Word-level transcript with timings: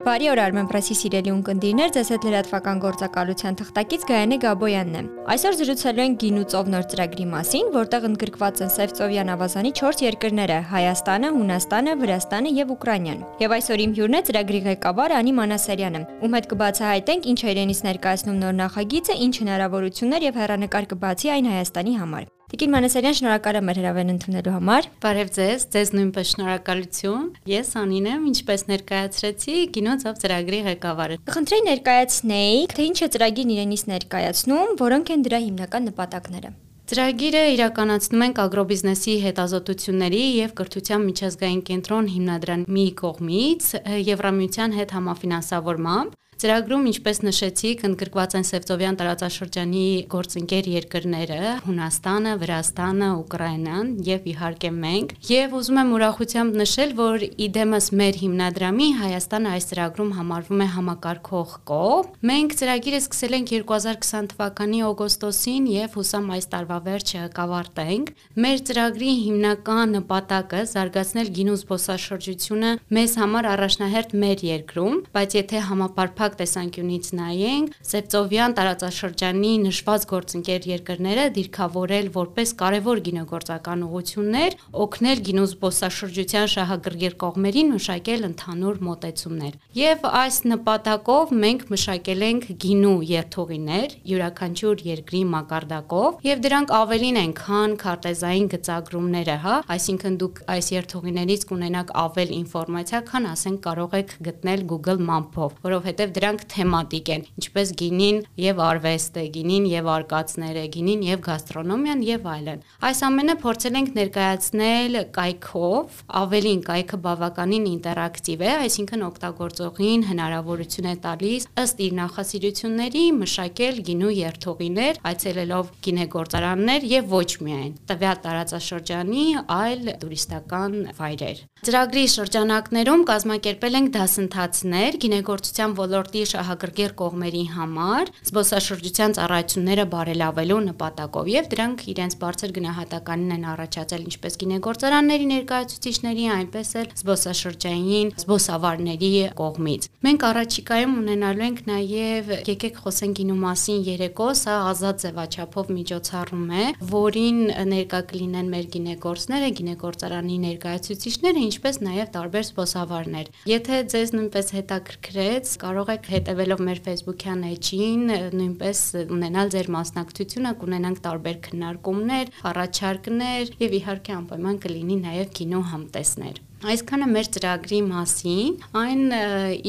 Բարի 0.00 0.30
օր 0.32 0.40
Armen 0.40 0.64
Press-ի 0.64 0.94
սիրելի 0.96 1.28
ունկնդիրներ, 1.34 1.90
ձեզ 1.92 2.10
հետ 2.14 2.22
լրատվական 2.24 2.78
գործակալության 2.80 3.58
թղթակից 3.60 4.06
Գայանե 4.08 4.38
Գաբոյանն 4.44 4.96
է։ 4.96 5.02
Այսօր 5.34 5.58
զրուցելու 5.58 6.02
ենք 6.06 6.16
Գինու 6.22 6.44
ծով 6.54 6.70
նոր 6.72 6.86
ծրագրի 6.94 7.26
մասին, 7.34 7.68
որտեղ 7.74 8.06
ընդգրկված 8.08 8.62
են 8.64 8.72
Սևծովյան 8.78 9.32
ավազանի 9.36 9.74
4 9.82 10.02
երկրները՝ 10.06 10.58
Հայաստանը, 10.72 11.34
Հունաստանը, 11.36 11.98
Վրաստանը 12.00 12.54
եւ 12.62 12.74
Ուկրաինան։ 12.80 13.22
Եվ 13.44 13.56
այսօր 13.60 13.84
իմ 13.84 13.94
հյուրն 14.00 14.16
է 14.16 14.24
ծրագրի 14.30 14.64
ղեկավար 14.70 15.16
Անի 15.20 15.38
Մանասարյանը, 15.44 16.04
ում 16.24 16.40
հետ 16.40 16.50
կբացահայտենք 16.56 17.32
ինչ 17.36 17.40
է 17.44 17.48
իրենից 17.52 17.86
ներկայացնում 17.90 18.40
նոր 18.40 18.60
նախագիծը, 18.64 19.20
ինչ 19.28 19.34
հնարավորություններ 19.44 20.28
եւ 20.30 20.44
հերանեկար 20.46 20.92
կբացի 20.96 21.34
այն 21.36 21.50
Հայաստանի 21.60 21.98
համար։ 22.00 22.30
Տիկին 22.50 22.72
Մանասարյան, 22.74 23.14
շնորհակալ 23.14 23.56
եմ 23.60 23.68
հրավերն 23.70 24.08
ընդունելու 24.10 24.52
համար։ 24.56 24.86
Բարև 25.04 25.28
ձեզ, 25.36 25.64
ձեզ 25.70 25.90
նույնպես 25.94 26.30
շնորհակալություն։ 26.34 27.28
Ես 27.46 27.68
Անին 27.78 28.08
եմ, 28.10 28.24
ինչպես 28.30 28.64
ներկայացրեցի, 28.70 29.54
կինոծով 29.76 30.18
ծրագրի 30.24 30.58
ղեկավարը։ 30.66 31.18
Կխնդրեի 31.30 31.64
ներկայացնեիք, 31.68 32.74
թե 32.74 32.88
ինչ 32.90 32.98
է 33.06 33.08
ծրագիրն 33.14 33.54
իրենից 33.54 33.84
ներկայացնում, 33.94 34.74
որոնք 34.82 35.14
են 35.14 35.22
դրա 35.30 35.40
հիմնական 35.46 35.86
նպատակները։ 35.90 36.50
Ծրագիրը 36.90 37.42
իրականացնում 37.54 38.22
ենք 38.26 38.38
ագրոբիզնեսի 38.50 39.12
հետազոտությունների 39.30 40.22
եւ 40.40 40.54
կրթության 40.58 41.04
միջազգային 41.06 41.60
կենտրոն 41.70 42.08
հիմնադրամի 42.18 42.86
կողմից 42.98 43.68
Եվրամիության 44.10 44.74
հետ 44.80 44.94
համաֆինանսավորմամբ 44.98 46.18
Ծրագրում, 46.40 46.86
ինչպես 46.88 47.18
նշեցիք, 47.20 47.82
ընդգրկված 47.84 48.34
են 48.38 48.46
Սևծովյան 48.48 48.96
տարածաշրջանի 48.96 49.80
գործընկեր 50.08 50.68
երկրները՝ 50.72 51.40
Հունաստանը, 51.66 52.30
Վրաստանը, 52.40 53.08
Ուկրաինան 53.20 53.90
եւ 54.06 54.28
իհարկե 54.30 54.70
մենք։ 54.76 55.12
Եվ 55.28 55.56
ուզում 55.58 55.80
եմ 55.82 55.90
ուրախությամբ 55.98 56.56
նշել, 56.60 56.94
որ 57.00 57.26
իդեմս 57.44 57.88
մեր 58.00 58.20
հիմնադրամի 58.22 58.88
Հայաստանը 59.00 59.52
այս 59.52 59.68
ծրագրում 59.68 60.14
համարվում 60.16 60.64
է 60.64 60.68
համակարգող 60.80 61.52
կողմ։ 61.68 62.08
Մենք 62.30 62.56
ծրագիրը 62.60 63.00
սկսել 63.04 63.36
ենք 63.36 63.52
2020 63.60 64.32
թվականի 64.32 64.82
օգոստոսին 64.88 65.68
եւ 65.76 66.00
հուսամ 66.00 66.32
այս 66.40 66.50
տարվա 66.56 66.80
վերջը 66.88 67.28
կավարտենք։ 67.36 68.14
Մեր 68.40 68.64
ծրագրի 68.70 69.12
հիմնական 69.28 69.94
նպատակը 70.00 70.64
զարգացնել 70.72 71.32
գինու 71.36 71.60
զբոսաշրջությունը 71.60 72.72
մեզ 72.96 73.20
համար 73.20 73.50
առաջնահերթ 73.50 74.18
մեր 74.24 74.44
երկրում, 74.50 75.00
բայց 75.10 75.38
եթե 75.40 75.64
համապարփակ 75.68 76.29
հստակ 76.30 76.38
տեսանկյունից 76.40 77.06
նայենք, 77.18 77.70
Սևծովյան 77.90 78.52
տարածաշրջանի 78.58 79.52
նշված 79.64 80.02
գործընկեր 80.10 80.66
երկրները 80.70 81.24
դիրքավորել 81.36 82.06
որպես 82.14 82.52
կարևոր 82.60 83.00
գինեգործական 83.06 83.82
ուղություններ, 83.86 84.56
օգնել 84.84 85.22
գինու 85.26 85.46
զբոսաշրջության 85.50 86.46
շահագրգիռ 86.54 87.14
կողմերին 87.20 87.72
մշակել 87.74 88.20
ընդհանուր 88.30 88.80
մոտեցումներ։ 88.90 89.54
Եվ 89.80 90.06
այս 90.20 90.36
նպատակով 90.50 91.34
մենք 91.40 91.64
մշակել 91.74 92.24
ենք 92.30 92.44
գինու 92.60 92.98
երթուղիներ 93.10 93.88
յուրաքանչյուր 94.10 94.84
երկրի 94.90 95.22
մակարդակով 95.34 96.10
եւ 96.30 96.44
դրանք 96.46 96.74
ավելին 96.80 97.20
են, 97.20 97.34
քան 97.40 97.76
քարտեզային 97.80 98.50
գծագրումները, 98.54 99.36
հա, 99.40 99.56
այսինքն 99.74 100.18
դուք 100.20 100.42
այս 100.54 100.70
երթուղիներից 100.76 101.46
կունենաք 101.50 101.94
ավել 102.04 102.34
ինֆորմացիա, 102.40 103.00
քան 103.10 103.28
ասենք 103.30 103.62
կարող 103.66 103.96
եք 104.00 104.14
գտնել 104.30 104.66
Google 104.70 105.00
Map-ով, 105.10 105.56
որովհետեւ 105.64 106.14
դրանք 106.20 106.44
թեմատիկ 106.52 107.10
են, 107.14 107.24
ինչպես 107.40 107.72
գինին 107.80 108.18
եւ 108.44 108.60
արվեստը, 108.66 109.24
գինին 109.34 109.68
եւ 109.70 109.90
արկածները, 109.94 110.64
գինին 110.76 111.04
եւ 111.08 111.22
գաստրոնոմիան 111.26 112.04
եւ 112.10 112.28
այլն։ 112.34 112.64
Այս 112.90 113.02
ամենը 113.08 113.36
փորձել 113.40 113.78
ենք 113.80 113.90
ներկայացնել 114.00 114.98
կայքով, 115.16 116.00
ավելին 116.20 116.62
կայքը 116.70 117.00
բավականին 117.06 117.66
ինտերակտիվ 117.70 118.44
է, 118.44 118.52
այսինքն 118.60 119.04
օգտագործողին 119.10 120.06
հնարավորություն 120.10 120.90
է 120.90 120.94
տալիս 121.06 121.48
ըստ 121.64 121.82
իր 121.86 121.96
նախասիրությունների 122.00 123.04
մշակել 123.20 123.80
գինու 123.90 124.12
երթուղիներ, 124.20 125.00
այցելելով 125.10 125.70
գինեգործարաններ 125.86 126.88
եւ 126.90 127.14
ոչ 127.14 127.30
միայն 127.46 127.72
տվյալ 127.90 128.20
տարածաշրջանի, 128.26 129.24
այլ 129.60 129.92
տուրիստական 130.00 130.76
վայրեր։ 131.00 131.44
Ծրագրի 131.60 132.04
շրջանակներում 132.10 133.02
կազմակերպել 133.10 133.74
ենք 133.80 133.90
դասընթացներ 133.96 134.94
գինեգործության 135.04 135.74
ոլորտ 135.76 135.99
ոլորտի 136.00 136.20
շահագրգիռ 136.30 136.92
կողմերի 136.96 137.40
համար 137.52 138.10
զբոսաշրջության 138.24 139.14
ծառայությունները 139.16 139.84
բարելավելու 139.92 140.60
նպատակով 140.70 141.26
եւ 141.30 141.48
դրանք 141.52 141.82
իրենց 141.92 142.14
բարձր 142.20 142.54
գնահատականին 142.56 143.34
են 143.36 143.44
առաջացել 143.50 144.06
ինչպես 144.08 144.38
գինեգործարանների 144.40 145.26
ներկայացուցիչների, 145.30 146.24
այնպես 146.40 146.70
էլ 146.80 146.88
զբոսաշրջային 147.00 148.12
զբոսավարների 148.20 149.10
կողմից։ 149.40 149.88
Մենք 150.00 150.24
առաջիկայում 150.30 150.94
ունենալու 151.00 151.44
ենք 151.50 151.60
նաեւ 151.68 152.32
եկեք 152.48 152.80
խոսենք 152.80 153.20
գինու 153.20 153.38
մասին 153.44 153.80
երեկո, 153.90 154.28
սա 154.40 154.54
ազատ 154.70 155.04
ձևաչափով 155.04 155.72
միջոցառում 155.76 156.48
է, 156.60 156.64
որին 156.94 157.40
ներկա 157.74 158.00
կլինեն 158.10 158.50
մեր 158.54 158.66
գինեգործները, 158.76 159.50
գինեգործարանի 159.60 160.36
ներկայացուցիչները, 160.46 161.44
ինչպես 161.50 161.80
նաեւ 161.90 162.10
տարբեր 162.16 162.48
զբոսավարներ։ 162.50 163.30
Եթե 163.50 163.80
ձեզ 163.90 164.14
նույնպես 164.16 164.52
հետաքրքրեց, 164.60 165.54
կարող 165.60 165.89
եք 165.90 166.00
եք 166.00 166.08
հետևելով 166.14 166.60
մեր 166.66 166.80
Facebook-յան 166.84 167.40
էջին, 167.50 168.04
նույնպես 168.36 168.82
ունենալ 169.16 169.50
ձեր 169.54 169.70
մասնակցությունը, 169.76 170.52
կունենանք 170.62 171.02
տարբեր 171.06 171.40
քննարկումներ, 171.46 172.34
առաջարկներ 172.50 173.56
եւ 173.64 173.80
իհարկե 173.80 174.14
անպայման 174.20 174.62
կլինի 174.66 175.00
նաեւ 175.06 175.34
կինո 175.40 175.64
համտեսներ։ 175.74 176.40
Այսքանը 176.60 177.06
մեր 177.08 177.28
ծրագրի 177.34 177.76
մասին, 177.86 178.56
այն 178.76 179.04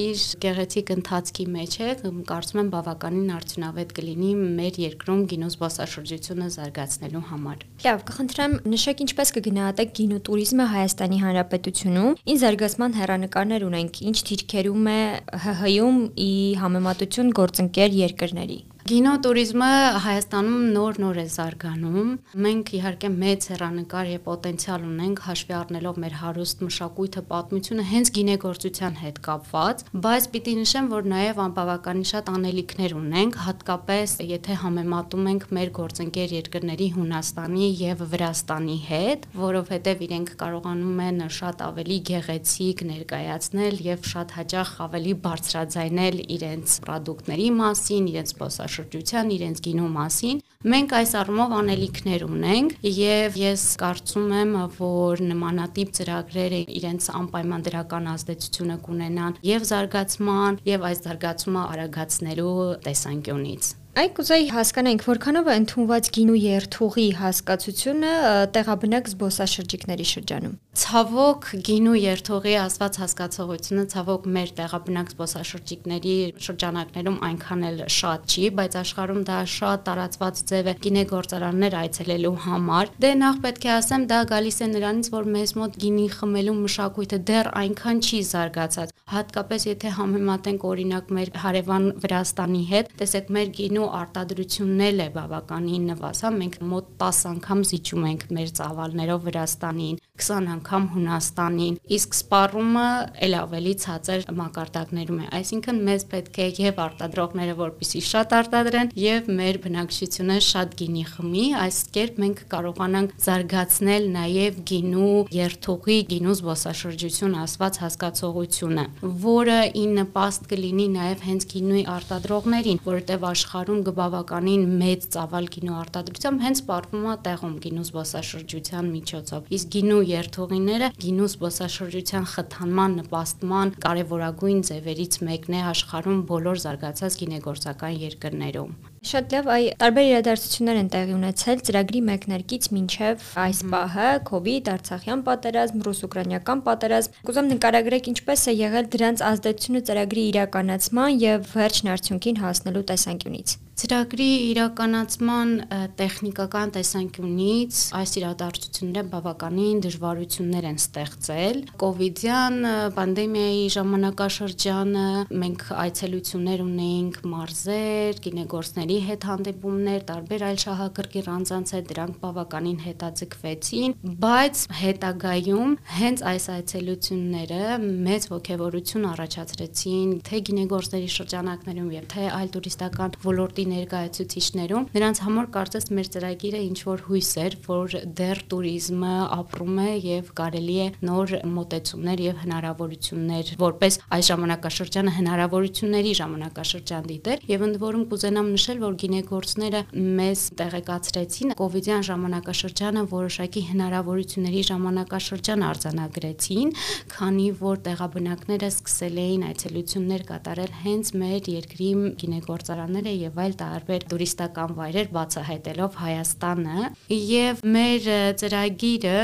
իր 0.01 0.23
գեղեցիկ 0.43 0.89
ընթացքի 0.97 1.45
մեջ 1.53 1.75
է, 1.85 1.91
կարծում 2.27 2.59
եմ 2.61 2.71
բավականին 2.73 3.29
արդյունավետ 3.37 3.93
կլինի 3.95 4.31
մեր 4.57 4.79
երկրում 4.83 5.21
գինու 5.31 5.51
զբոսաշրջությունը 5.53 6.49
զարգացնելու 6.57 7.23
համար։ 7.29 7.63
Լավ, 7.85 8.03
կխնդրեմ 8.11 8.57
նշեք 8.75 9.03
ինչպես 9.07 9.33
կգնահատեք 9.37 9.95
գինու 10.01 10.19
туриզմը 10.27 10.67
Հայաստանի 10.75 11.21
Հանրապետությունում։ 11.23 12.19
Ին 12.27 12.41
զարգացման 12.43 12.99
հերանեկարներ 12.99 13.67
ունենք, 13.71 14.01
ինչ 14.11 14.17
դիրքերում 14.31 14.91
է 14.91 14.99
ՀՀ-ում 15.47 16.03
ի 16.27 16.31
համեմատություն 16.59 17.33
գործընկեր 17.39 17.97
երկրների։ 18.01 18.59
Գինոտուրիզմը 18.91 19.67
Հայաստանում 20.03 20.63
նոր-նոր 20.75 21.17
է 21.21 21.23
զարգանում։ 21.31 22.07
Մենք 22.43 22.71
իհարկե 22.75 23.09
մեծ 23.21 23.45
հերանեկար 23.51 24.07
եւ 24.11 24.23
պոտենցիալ 24.25 24.81
ունենք 24.89 25.21
հաշվի 25.27 25.55
առնելով 25.57 25.99
մեր 26.03 26.15
հարուստ 26.21 26.63
մշակույթը, 26.65 27.23
պատմությունը 27.29 27.85
հենց 27.91 28.11
գինեգործության 28.17 28.97
հետ 29.03 29.21
կապված, 29.27 29.83
բայց 30.07 30.27
պիտի 30.33 30.55
նշեմ, 30.59 30.89
որ 30.91 31.07
նաեւ 31.11 31.39
անբավականին 31.45 32.09
շատ 32.11 32.31
անելիքներ 32.35 32.95
ունենք, 32.99 33.39
հատկապես 33.47 34.17
եթե 34.27 34.59
համեմատում 34.65 35.31
ենք 35.31 35.47
մեր 35.55 35.71
գործընկեր 35.79 36.35
երկրների 36.41 36.89
Հունաստանի 36.99 37.71
եւ 37.85 38.03
Վրաստանի 38.11 38.77
հետ, 38.91 39.29
որովհետեւ 39.39 40.05
իրենք 40.11 40.35
կարողանում 40.43 41.01
են 41.07 41.23
շատ 41.39 41.65
ավելի 41.71 42.01
գեղեցիկ 42.11 42.85
ներկայացնել 42.91 43.81
եւ 43.87 44.11
շատ 44.11 44.37
հաճախ 44.41 44.75
ավելի 44.89 45.17
բարձրաձայնել 45.31 46.21
իրենց 46.41 46.77
ապրանքների 46.81 47.49
մասին, 47.61 48.11
իրենց 48.11 48.35
սպասա 48.35 48.80
զբոսաշրջության, 48.81 49.31
իրենց 49.35 49.59
գինու 49.65 49.89
մասին։ 49.95 50.39
Մենք 50.71 50.93
այս 50.97 51.11
առումով 51.21 51.53
անելիքներ 51.57 52.25
ունենք 52.27 52.73
եւ 52.85 53.37
ես 53.41 53.63
կարծում 53.81 54.33
եմ, 54.41 54.53
որ 54.77 55.23
նմանատիպ 55.31 55.93
ծրագրերը 55.97 56.61
իրենց 56.81 57.09
անպայման 57.21 57.67
դրական 57.67 58.09
ազդեցությունը 58.15 58.79
կունենան 58.85 59.37
եւ 59.51 59.69
զարգացման 59.71 60.61
եւ 60.71 60.89
այս 60.91 61.05
զարգացումը 61.07 61.61
արագացնելու 61.75 62.57
տեսանկյունից։ 62.85 63.75
Այ 63.91 64.07
կուզեի 64.15 64.45
հասկանանք, 64.55 65.01
որքանով 65.03 65.47
է 65.51 65.53
ընդունված 65.59 66.09
գինու 66.15 66.35
երթուղի 66.39 67.03
հասկացությունը 67.19 68.11
տեղաբնակ 68.55 69.09
զբոսաշրջիկների 69.11 70.05
շրջանում։ 70.11 70.53
Ցավոք 70.81 71.47
գինու 71.67 71.95
երթուղի 71.99 72.53
ասված 72.61 72.99
հասկացողությունը 73.01 73.83
ցավոք 73.91 74.29
մեր 74.37 74.53
տեղաբնակ 74.61 75.11
զբոսաշրջիկների 75.11 76.15
շրջանակներում 76.47 77.17
այնքան 77.27 77.67
էլ 77.71 77.83
շատ 77.99 78.31
չի, 78.31 78.45
բայց 78.61 78.79
աշխարհում 78.79 79.21
դա 79.27 79.41
շատ 79.59 79.83
տարածված 79.91 80.41
ձև 80.51 80.71
է 80.71 80.75
գինեգործարաններ 80.87 81.77
այցելելու 81.81 82.33
համար։ 82.47 82.95
Դե 83.03 83.11
նախ 83.27 83.43
պետք 83.43 83.67
է 83.67 83.73
ասեմ, 83.75 84.07
դա 84.07 84.21
գալիս 84.31 84.61
է 84.61 84.71
նրանից, 84.71 85.11
որ 85.19 85.29
մեզ 85.35 85.55
մոտ 85.59 85.77
գինի 85.83 86.07
խմելու 86.15 86.57
մշակույթը 86.63 87.21
դեռ 87.27 87.51
այնքան 87.59 88.01
չի 88.07 88.23
զարգացած։ 88.31 88.95
Հատկապես 89.11 89.65
եթե 89.67 89.89
համեմատենք 89.97 90.61
օրինակ 90.69 91.09
մեր 91.17 91.29
հարևան 91.43 91.87
Վրաստանի 92.03 92.61
հետ, 92.69 92.91
տեսեք 93.01 93.31
մեր 93.35 93.49
գինու 93.57 93.87
արտադրությունն 93.97 94.83
էլ 94.85 95.01
է 95.03 95.07
բավականին 95.17 95.89
նվազա։ 95.91 96.31
Մենք 96.37 96.55
մոտ 96.71 96.93
10 97.01 97.19
անգամ 97.31 97.63
զիջում 97.71 98.05
ենք 98.11 98.23
մեր 98.37 98.53
ծավալներով 98.61 99.25
Վրաստանին, 99.27 99.97
20 100.21 100.49
անգամ 100.53 100.87
Հունաստանին, 100.93 101.75
իսկ 101.97 102.15
սպառումը 102.21 102.85
ել 103.25 103.35
ավելի 103.41 103.73
ցածր 103.83 104.25
մակարդակներում 104.37 105.19
է։ 105.21 105.27
Այսինքն 105.41 105.81
մեզ 105.91 106.05
պետք 106.11 106.39
է 106.41 106.47
եւ 106.61 106.81
արտադրողները 106.85 107.55
որպիսի 107.61 108.01
շատ 108.11 108.35
արտադրեն 108.39 108.91
եւ 109.01 109.29
մեր 109.41 109.59
բնակչությունը 109.65 110.37
շատ 110.47 110.75
գինի 110.81 111.05
խմի, 111.11 111.45
այս 111.65 111.79
կերպ 111.97 112.21
մենք 112.21 112.43
կարողանանք 112.55 113.15
զարգացնել 113.27 114.09
նաեւ 114.15 114.61
գինու 114.71 115.15
երթուղի, 115.41 115.99
գինու 116.11 116.37
զբոսաշրջություն 116.41 117.37
ասված 117.41 117.81
հասկացողությունը, 117.81 118.85
որը 119.01 119.57
ի 119.73 119.83
նպաստ 119.95 120.43
կլինի 120.51 120.85
նաեւ 120.93 121.23
հենց 121.25 121.45
գինուի 121.53 121.83
արտադրողներին, 121.93 122.81
որովհետեւ 122.85 123.25
աշխարհում 123.31 123.79
գբավականին 123.87 124.67
մեծ 124.81 125.07
ծավալ 125.15 125.49
գինու 125.55 125.79
արտադրությամբ 125.81 126.45
հենց 126.45 126.61
սպառվում 126.61 127.07
է 127.09 127.15
տեղում 127.25 127.57
գինու 127.65 127.87
զբոսաշրջության 127.89 128.93
միջոցով։ 128.93 129.51
Իսկ 129.57 129.73
գինու 129.77 129.99
երթուղիները 130.11 130.93
գինու 131.01 131.33
զբոսաշրջության 131.33 132.31
խթանման, 132.35 132.97
նպաստման 133.01 133.75
կարևորագույն 133.89 134.63
ձևերից 134.69 135.21
մեկն 135.31 135.59
է 135.59 135.67
աշխարհում 135.73 136.23
բոլոր 136.29 136.65
զարգացած 136.67 137.21
գինեգործական 137.25 138.01
երկրներում։ 138.05 138.90
Շատ 139.01 139.31
լավ, 139.33 139.47
այ 139.49 139.63
տարբեր 139.81 140.07
իրադարձություններ 140.07 140.79
են 140.79 140.89
տեղի 140.93 141.13
ունեցել 141.15 141.61
ծրագրի 141.67 142.01
մեկնարկից 142.09 142.67
մինչև 142.75 143.23
այս 143.43 143.61
պահը՝ 143.71 144.09
իդ, 144.51 144.69
Արցախյան 144.73 145.23
պատերազմ, 145.29 145.81
ռուս-ուկրաինական 145.87 146.61
պատերազմ։ 146.69 147.17
Կուզեմ 147.31 147.49
նկարագրեք 147.55 148.11
ինչպես 148.13 148.45
է 148.45 148.55
եղել 148.59 148.91
դրանց 148.93 149.25
ազդեցությունը 149.31 149.83
ծրագրի 149.89 150.27
իրականացման 150.35 151.19
եւ 151.25 151.51
վերջն 151.57 151.93
արդյունքին 151.97 152.41
հասնելու 152.45 152.87
տեսանկյունից։ 152.93 153.57
Ծրագրի 153.81 154.25
իրականացման 154.51 155.51
տեխնիկական 155.97 156.71
տեսանկյունից 156.75 157.77
այս 157.97 158.11
իրադարձությունները 158.19 159.09
բավականին 159.09 159.79
դժվարություններ 159.81 160.67
են 160.69 160.77
ստեղծել։ 160.77 161.57
Կոവിഡ്յան 161.81 162.67
պանդեմիայի 162.97 163.63
ժամանակաշրջանը 163.75 165.05
մենք 165.41 165.65
այցելություններ 165.85 166.61
ունեինք 166.65 167.17
մարզեր, 167.31 168.21
գինեգործների 168.27 168.99
հետ 169.07 169.25
հանդիպումներ, 169.31 170.05
տարբեր 170.11 170.45
այլ 170.51 170.61
շահագրգիռ 170.61 171.31
անձանց 171.41 171.73
հետ 171.73 171.89
դրանք 171.89 172.21
բավականին 172.21 172.79
հետաձգվեցին, 172.85 173.97
բայց 174.21 174.63
հետագայում 174.81 175.75
հենց 175.97 176.25
այս 176.35 176.47
այցելությունները 176.59 177.65
մեծ 177.81 178.29
ողջավորություն 178.35 179.09
առաջացրեցին 179.15 180.15
թե 180.29 180.45
գինեգործների 180.51 181.11
շրջանակներում 181.17 181.91
եւ 181.97 182.07
թե 182.13 182.29
այլ 182.37 182.55
տուրիստական 182.61 183.19
ոլորտի 183.25 183.69
ներկայացուցիչներում, 183.71 184.87
նրանց 184.95 185.21
համար 185.25 185.47
կարծես 185.55 185.87
մեր 185.97 186.07
ծրագիրը 186.15 186.61
ինչ 186.67 186.79
որ 186.87 187.03
հույս 187.07 187.31
էր, 187.41 187.57
որ 187.67 187.95
դեռ 188.21 188.41
туриզմը 188.51 189.15
ապրում 189.37 189.79
է 189.81 189.91
եւ 190.05 190.31
կարելի 190.41 190.77
է 190.81 190.87
նոր 191.07 191.33
մոտեցումներ 191.55 192.23
եւ 192.25 192.41
հնարավորություններ, 192.41 193.51
որպես 193.61 193.97
այս 194.17 194.29
ժամանակաշրջանը 194.31 195.13
հնարավորությունների 195.17 196.13
ժամանակաշրջան 196.21 197.07
դիտել 197.11 197.45
եւ 197.51 197.65
ընդ 197.67 197.79
որում 197.81 198.05
կուզենամ 198.11 198.51
նշել, 198.51 198.81
որ 198.81 198.97
գինեգործները 199.01 199.81
մեզ 200.21 200.43
տեղեկացրեցին 200.61 201.55
կոവിഡ്յան 201.61 202.05
ժամանակաշրջանը 202.11 203.03
որոշակի 203.11 203.61
հնարավորությունների 203.71 204.61
ժամանակաշրջան 204.71 205.65
արձանագրեցին, 205.71 206.73
քանի 207.11 207.47
որ 207.61 207.81
տեղաբնակները 207.87 208.69
սկսել 208.71 209.21
էին 209.21 209.45
այցելություններ 209.51 210.25
կատարել 210.31 210.75
հենց 210.81 211.13
մեր 211.21 211.49
երկրի 211.51 211.89
գինեգործարանները 212.21 213.13
եւ 213.21 213.41
այլ 213.45 213.55
տարբեր 213.61 214.05
տուրիստական 214.11 214.75
վայրեր 214.81 215.11
բացահայտելով 215.15 215.97
Հայաստանը 216.01 216.89
եւ 217.11 217.61
մեր 217.75 218.07
ծրագիրը, 218.41 219.17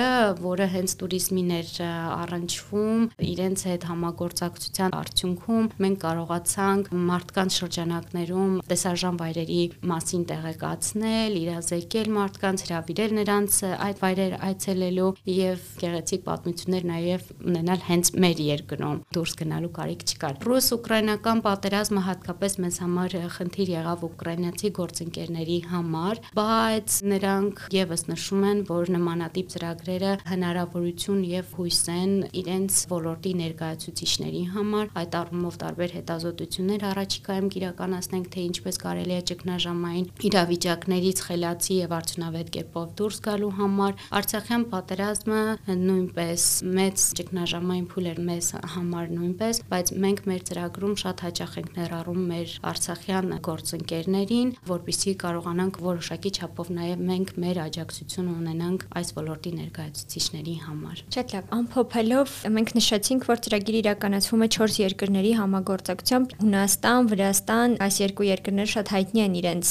որը 0.43 0.67
հենց 0.77 0.95
туриզմին 1.01 1.51
էր 1.57 1.71
առնչվում, 1.87 3.01
իրենց 3.27 3.63
հետ 3.67 3.87
համագործակցության 3.91 4.95
արդյունքում 4.97 5.69
մենք 5.83 5.99
կարողացանք 6.03 6.91
մարդկանց 7.07 7.57
շրջանակներում 7.57 8.53
տեսարժան 8.71 9.19
վայրերի 9.21 9.61
մասին 9.91 10.23
տեղեկացնել, 10.31 11.37
իրազեկել 11.41 12.11
մարդկանց, 12.17 12.65
հրավիրել 12.67 13.15
նրանց 13.17 13.59
այդ 13.87 14.01
վայրեր 14.03 14.35
այցելելու 14.47 15.11
եւ 15.37 15.67
գեղեցիկ 15.81 16.25
պատմություններ 16.27 16.87
նաեւ 16.91 17.27
ունենալ 17.47 17.83
հենց 17.87 18.11
մեր 18.27 18.43
երկրում։ 18.47 19.01
Դուրս 19.17 19.35
գնալու 19.41 19.73
կարիք 19.77 20.05
չկար։ 20.07 20.39
Ռուս-ուկրաինական 20.47 21.43
պատերազմը 21.47 22.03
հատկապես 22.07 22.57
մեզ 22.63 22.79
համար 22.83 23.17
խնդիր 23.37 23.73
եղավ 23.77 24.05
ու 24.07 24.11
ուկրաինացի 24.17 24.73
գործընկերների 24.81 25.57
համար, 25.69 26.21
բայց 26.37 26.97
նրանք 27.13 27.61
եւս 27.77 28.03
նշում 28.09 28.43
են, 28.47 28.61
որ 28.67 28.91
նմանատիպ 28.97 29.51
ծրագրերը 29.53 30.11
հնարավորություն 30.31 31.21
եւ 31.27 31.51
հույս 31.57 31.81
են 31.93 32.13
իրենց 32.41 32.79
ոլորտի 32.91 33.33
ներկայացուցիչների 33.41 34.43
համար, 34.57 34.89
այդ 35.01 35.17
առումով 35.21 35.57
տարբեր 35.61 35.93
հետազոտություններ 35.97 36.85
առաջիկայում 36.87 37.49
կիրականացնենք, 37.57 38.29
թե 38.33 38.45
ինչպես 38.47 38.79
կարելի 38.83 39.15
է 39.17 39.21
ճգնաժամային 39.31 40.09
իրավիճակներից 40.27 41.21
խելացի 41.27 41.77
եւ 41.77 41.95
արդյունավետ 41.97 42.51
կերպով 42.57 42.87
դուրս 42.97 43.19
գալու 43.27 43.51
համար 43.57 44.05
Արցախյան 44.17 44.63
պատերազմը 44.73 45.41
նույնպես 45.87 46.47
մեծ 46.77 47.05
ճգնաժամային 47.19 47.87
փուլ 47.91 48.09
էր 48.11 48.21
մեզ 48.27 48.49
համար 48.77 49.11
նույնպես, 49.17 49.61
բայց 49.71 49.93
մենք 50.07 50.21
մեր 50.31 50.41
ծրագրում 50.47 50.95
շատ 51.03 51.23
հաճախ 51.27 51.57
ենք 51.61 51.71
ներառում 51.77 52.21
մեր 52.31 52.55
Արցախյան 52.71 53.35
գործընկեր 53.47 54.06
ընկերներին, 54.07 54.51
որպիսի 54.68 55.12
կարողանանք 55.21 55.77
որոշակի 55.83 56.31
չափով 56.38 56.69
նաև 56.77 57.01
մենք 57.07 57.31
մեր 57.44 57.57
աջակցությունը 57.68 58.31
ունենանք 58.38 58.86
այս 58.98 59.09
ոլորտի 59.18 59.51
ներկայացուցիչների 59.57 60.56
համար։ 60.63 61.01
Շատ 61.18 61.33
լավ, 61.36 61.50
ամփոփելով 61.57 62.36
մենք 62.56 62.71
նշեցինք, 62.77 63.27
որ 63.27 63.42
ծրագիրը 63.48 63.81
իրականացվում 63.83 64.45
է 64.48 64.50
4 64.57 64.77
երկրների 64.88 65.33
համագործակցությամբ՝ 65.38 66.36
Հունաստան, 66.38 67.09
Վրաստան, 67.12 67.75
այս 67.88 68.00
երկու 68.07 68.27
երկրները 68.27 68.71
շատ 68.77 68.92
հայտնի 68.95 69.24
են 69.27 69.38
իրենց 69.42 69.68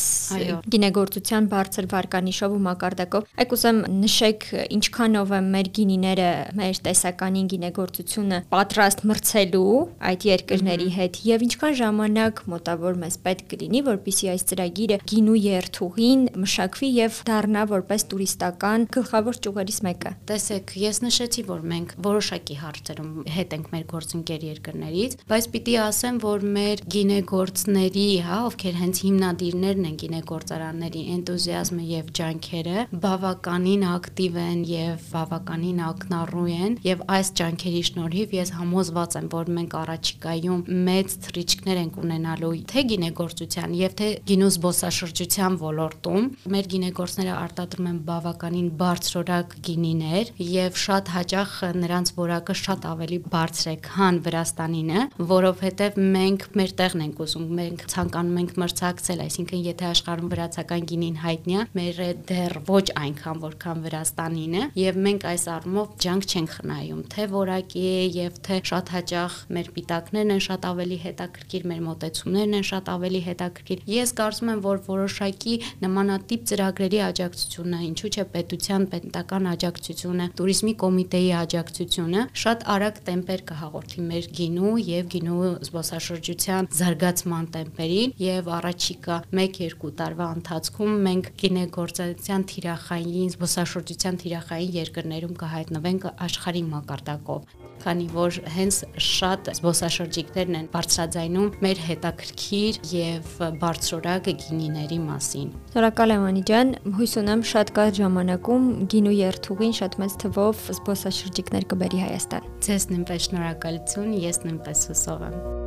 գինեգործության 0.77 1.49
բարձր 1.57 1.89
վարկանիշով 1.97 2.57
ու 2.57 2.63
մակարդակով։ 2.67 3.29
Այ 3.37 3.47
կուզեմ 3.57 3.81
նշեք 4.05 4.47
ինչքանով 4.77 5.35
է 5.37 5.41
մեր 5.47 5.71
գինիները, 5.77 6.29
մեր 6.61 6.81
տեսականին 6.87 7.51
գինեգործությունը 7.57 8.41
պատրաստ 8.53 9.05
մրցելու 9.11 9.77
այդ 10.11 10.27
երկրների 10.27 10.89
հետ 10.97 11.21
եւ 11.27 11.47
ինչքան 11.47 11.77
ժամանակ 11.81 12.43
մոտավոր 12.57 13.01
մեզ 13.07 13.19
պետք 13.27 13.47
կլինի, 13.57 13.83
որպիսի 13.87 14.26
որպեսզի 14.27 14.33
այս 14.33 14.45
ծրագիրը 14.51 14.97
գինու 15.07 15.37
երթուղին 15.39 16.23
մշակվի 16.43 16.89
եւ 16.97 17.19
դառնա 17.27 17.63
որպես 17.71 18.05
տուրիստական 18.11 18.87
գլխավոր 18.97 19.39
ճյուղերից 19.47 19.79
մեկը։ 19.87 20.13
Տեսեք, 20.31 20.73
ես 20.83 20.99
նշեցի, 21.07 21.43
որ 21.47 21.61
մենք 21.71 21.95
որոշակի 22.07 22.57
հարցերում 22.63 23.13
հետ 23.37 23.55
ենք 23.57 23.71
մեր 23.77 23.85
գործընկեր 23.93 24.47
երկրներից, 24.47 25.17
բայց 25.31 25.49
պիտի 25.55 25.77
ասեմ, 25.87 26.21
որ 26.27 26.47
մեր 26.57 26.83
գինեգործների, 26.97 28.07
հա, 28.27 28.39
ովքեր 28.47 28.77
հենց 28.83 29.03
հիմնադիրներն 29.07 29.87
են 29.87 29.97
գինեգործարանների 30.03 31.03
энտուզիազմը 31.17 31.85
եւ 31.87 32.11
ջանքերը, 32.17 32.87
բավականին 33.07 33.87
ակտիվ 33.97 34.41
են 34.47 34.61
եւ 34.71 35.07
բավականին 35.17 35.83
ակնառու 35.87 36.49
են 36.57 36.79
եւ 36.87 37.05
այս 37.17 37.33
ջանքերի 37.37 37.83
շնորհիվ 37.91 38.37
ես 38.37 38.55
համոզված 38.57 39.19
եմ, 39.21 39.29
որ 39.37 39.53
մենք 39.57 39.77
առաջիկայում 39.87 40.65
մեծ 40.87 41.17
թրիչքներ 41.27 41.81
ենք 41.87 42.01
ունենալու 42.07 42.55
թե 42.71 42.85
գինեգործության 42.91 43.77
եւ 43.77 43.97
թե 44.01 44.09
գինու 44.27 44.51
զբոսաշրջության 44.57 45.57
ոլորտում 45.61 46.27
մեր 46.55 46.69
գինեգործները 46.73 47.35
արտադրում 47.37 47.89
են 47.91 47.99
բավականին 48.07 48.69
բարձրորակ 48.81 49.57
գինիներ 49.67 50.33
եւ 50.47 50.79
շատ 50.87 51.11
հաճախ 51.17 51.55
նրանց 51.81 52.13
որակը 52.17 52.57
շատ 52.63 52.87
ավելի 52.91 53.19
բարձր 53.33 53.71
է, 53.73 53.75
քան 53.87 54.21
Վրաստանինը, 54.27 55.03
որովհետեւ 55.31 55.99
մենք 56.17 56.47
մեր 56.57 56.75
տեղն 56.81 57.05
ենք 57.07 57.21
ուզում, 57.27 57.47
մենք 57.61 57.85
ցանկանում 57.93 58.41
ենք 58.43 58.53
մրցակցել, 58.63 59.23
այսինքն 59.27 59.65
եթե 59.67 59.89
աշխարհում 59.91 60.31
վրացական 60.33 60.87
գինին 60.91 61.19
հայտնի 61.27 61.57
է, 61.57 61.67
մեր 61.77 62.01
դեռ 62.31 62.57
ոչ 62.71 62.87
այնքան 63.03 63.43
որքան 63.47 63.83
Վրաստանինը 63.87 64.63
եւ 64.81 65.01
մենք 65.07 65.27
այս 65.33 65.47
առումով 65.57 65.95
ջանք 66.07 66.27
չենք 66.27 66.55
խնայում, 66.57 67.03
թե 67.17 67.27
որակի 67.37 67.87
եւ 68.17 68.41
թե 68.47 68.61
շատ 68.71 68.93
հաճախ 68.97 69.37
մեր 69.57 69.71
պիտակներն 69.77 70.35
են 70.37 70.43
շատ 70.47 70.67
ավելի 70.71 70.99
հետաքրքիր, 71.07 71.67
մեր 71.71 71.81
մոտեցումներն 71.87 72.57
են 72.57 72.67
շատ 72.71 72.91
ավելի 72.97 73.21
հետաքրքիր։ 73.27 73.85
Ես 73.97 74.06
ես 74.07 74.13
կարծում 74.17 74.51
եմ, 74.53 74.61
որ 74.65 74.79
որոշակի 74.87 75.55
նմանատիպ 75.83 76.43
ծրագրերի 76.51 77.01
աջակցությունը, 77.07 77.79
ինչու՞ 77.87 78.11
չէ 78.15 78.25
պետության 78.37 78.87
պետական 78.93 79.49
աջակցությունը, 79.53 80.27
туриզմի 80.39 80.75
կոմիտեի 80.83 81.31
աջակցությունը 81.41 82.25
շատ 82.43 82.67
արագ 82.77 83.01
տեմպեր 83.09 83.43
կհաղորդի 83.51 84.05
մեր 84.07 84.29
գինու 84.39 84.75
եւ 84.87 85.11
գինու 85.17 85.51
զբոսաշրջության 85.67 86.71
զարգացման 86.77 87.51
տեմպերին 87.57 88.17
եւ 88.23 88.51
առաջիկա 88.61 89.19
1-2 89.47 89.93
տարվա 90.01 90.29
ընթացքում 90.37 90.97
մենք 91.07 91.31
գինեգործության 91.43 92.47
թիրախային 92.53 93.33
զբոսաշրջության 93.37 94.21
թիրախային 94.23 94.77
երկրներում 94.81 95.39
կհայտնվենք 95.43 96.11
աշխարհի 96.29 96.65
մակարդակով 96.77 97.57
քանի 97.83 98.07
որ 98.15 98.39
հենց 98.57 98.79
շատ 99.07 99.51
զբոսաշրջիկներն 99.57 100.59
են 100.61 100.69
բարձրաձայնում 100.73 101.51
մեր 101.67 101.83
հետաքրքիր 101.91 102.81
եւ 102.93 103.37
բարձրորակ 103.63 104.31
գինիների 104.47 104.99
մասին։ 105.05 105.53
Շնորհակալ 105.75 106.17
եմ 106.17 106.27
Անի 106.31 106.45
ջան, 106.51 106.75
հույս 106.97 107.17
ունեմ 107.23 107.45
շատ 107.53 107.73
կարճ 107.77 108.03
ժամանակում 108.03 108.67
գինու 108.97 109.15
երթուղին 109.21 109.79
շատ 109.83 110.01
մեծ 110.03 110.19
թվով 110.25 110.67
զբոսաշրջիկներ 110.81 111.71
կբերի 111.75 112.03
Հայաստան։ 112.07 112.51
Ձեզ 112.67 112.91
նույնպես 112.95 113.31
շնորհակալություն, 113.31 114.13
ես 114.27 114.45
նույնպես 114.47 114.91
հուսով 114.93 115.31
եմ։ 115.31 115.66